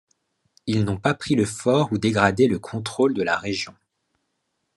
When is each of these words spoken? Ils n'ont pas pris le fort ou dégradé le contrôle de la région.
Ils 0.65 0.83
n'ont 0.83 0.97
pas 0.97 1.13
pris 1.13 1.35
le 1.35 1.45
fort 1.45 1.93
ou 1.93 1.99
dégradé 1.99 2.47
le 2.47 2.57
contrôle 2.57 3.13
de 3.13 3.21
la 3.21 3.37
région. 3.37 3.75